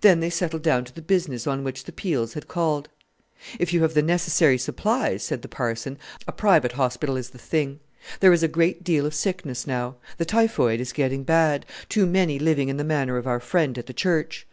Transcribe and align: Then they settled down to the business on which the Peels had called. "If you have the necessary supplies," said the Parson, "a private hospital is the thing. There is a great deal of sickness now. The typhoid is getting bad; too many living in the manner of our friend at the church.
Then 0.00 0.18
they 0.18 0.28
settled 0.28 0.64
down 0.64 0.84
to 0.86 0.92
the 0.92 1.00
business 1.00 1.46
on 1.46 1.62
which 1.62 1.84
the 1.84 1.92
Peels 1.92 2.32
had 2.34 2.48
called. 2.48 2.88
"If 3.60 3.72
you 3.72 3.82
have 3.82 3.94
the 3.94 4.02
necessary 4.02 4.58
supplies," 4.58 5.22
said 5.22 5.42
the 5.42 5.46
Parson, 5.46 5.98
"a 6.26 6.32
private 6.32 6.72
hospital 6.72 7.16
is 7.16 7.30
the 7.30 7.38
thing. 7.38 7.78
There 8.18 8.32
is 8.32 8.42
a 8.42 8.48
great 8.48 8.82
deal 8.82 9.06
of 9.06 9.14
sickness 9.14 9.64
now. 9.64 9.94
The 10.18 10.24
typhoid 10.24 10.80
is 10.80 10.92
getting 10.92 11.22
bad; 11.22 11.64
too 11.88 12.06
many 12.06 12.40
living 12.40 12.70
in 12.70 12.76
the 12.76 12.82
manner 12.82 13.16
of 13.18 13.28
our 13.28 13.38
friend 13.38 13.78
at 13.78 13.86
the 13.86 13.94
church. 13.94 14.48